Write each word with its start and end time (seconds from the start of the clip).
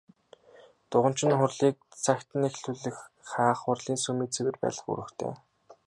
Дуганч 0.89 1.19
нь 1.27 1.35
хурлыг 1.39 1.77
цагт 2.03 2.29
нь 2.37 2.47
эхлүүлэх, 2.49 2.97
хаах, 3.31 3.59
хурлын 3.63 3.97
сүмийг 4.03 4.29
цэвэр 4.35 4.55
байлгах 4.61 4.89
үүрэгтэй. 4.91 5.33